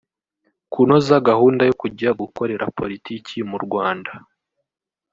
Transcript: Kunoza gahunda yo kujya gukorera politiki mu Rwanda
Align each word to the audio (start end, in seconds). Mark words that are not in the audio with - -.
Kunoza 0.71 1.15
gahunda 1.29 1.61
yo 1.69 1.75
kujya 1.81 2.09
gukorera 2.21 2.65
politiki 2.79 3.35
mu 3.49 3.57
Rwanda 3.65 4.11